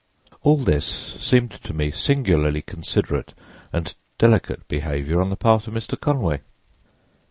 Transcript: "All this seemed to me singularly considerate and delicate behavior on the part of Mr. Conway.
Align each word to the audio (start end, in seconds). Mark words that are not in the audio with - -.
"All 0.41 0.57
this 0.57 0.83
seemed 0.87 1.51
to 1.51 1.75
me 1.75 1.91
singularly 1.91 2.63
considerate 2.63 3.35
and 3.71 3.93
delicate 4.17 4.67
behavior 4.67 5.21
on 5.21 5.29
the 5.29 5.35
part 5.35 5.67
of 5.67 5.75
Mr. 5.75 5.95
Conway. 5.95 6.41